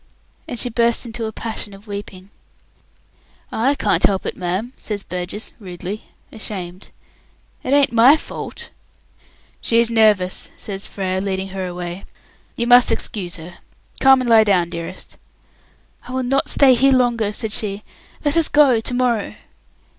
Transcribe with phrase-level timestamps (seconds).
[0.47, 2.31] And she burst into a passion of weeping.
[3.51, 6.89] "I can't help it, ma'am," says Burgess, rudely, ashamed.
[7.61, 8.71] "It ain't my fault."
[9.61, 12.05] "She's nervous," says Frere, leading her away.
[12.55, 13.59] "You must excuse her.
[13.99, 15.17] Come and lie down, dearest."
[16.07, 17.83] "I will not stay here longer," said she.
[18.25, 19.35] "Let us go to morrow."